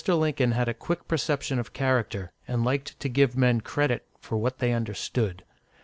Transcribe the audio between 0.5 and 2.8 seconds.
had a quick perception of character, and